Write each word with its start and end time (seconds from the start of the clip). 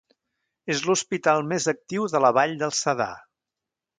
És 0.75 0.79
l'hospital 0.89 1.43
més 1.51 1.69
actiu 1.75 2.09
de 2.15 2.21
la 2.27 2.33
vall 2.39 2.57
del 2.65 2.75
Cedar. 2.81 3.11